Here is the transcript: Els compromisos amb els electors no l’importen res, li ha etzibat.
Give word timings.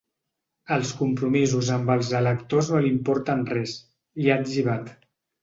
Els 0.75 0.93
compromisos 1.01 1.69
amb 1.75 1.91
els 1.97 2.09
electors 2.21 2.71
no 2.73 2.81
l’importen 2.87 3.45
res, 3.53 3.77
li 4.25 4.35
ha 4.35 4.41
etzibat. 4.47 4.93